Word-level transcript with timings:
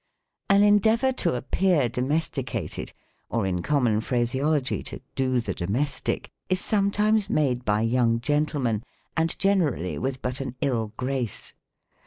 An 0.49 0.63
endeavor 0.63 1.11
to 1.11 1.35
appear 1.35 1.87
domesticated, 1.87 2.91
or 3.29 3.45
in 3.45 3.61
common 3.61 4.01
phraseology, 4.01 4.81
to 4.81 4.99
"do" 5.13 5.39
the 5.39 5.53
domestic, 5.53 6.31
is 6.49 6.59
sometimes 6.59 7.29
made 7.29 7.63
by 7.63 7.81
young 7.81 8.19
gentlemen, 8.19 8.81
and 9.15 9.37
generally 9.37 9.99
with 9.99 10.19
but 10.23 10.41
an 10.41 10.55
ill 10.59 10.69
110 10.69 10.69
THE 10.71 10.71
COMIC 10.71 10.73
ENGLISH 10.75 10.97
GRAMMAR. 10.97 11.21
grace. 11.27 11.53